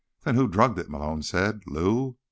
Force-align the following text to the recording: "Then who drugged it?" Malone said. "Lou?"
"Then 0.23 0.33
who 0.33 0.47
drugged 0.47 0.79
it?" 0.79 0.89
Malone 0.89 1.21
said. 1.21 1.61
"Lou?" 1.67 2.17